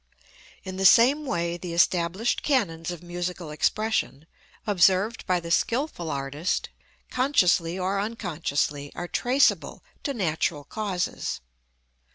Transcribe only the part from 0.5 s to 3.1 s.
In the same way the established canons of